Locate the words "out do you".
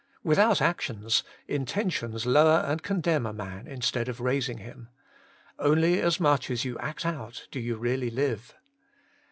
7.05-7.75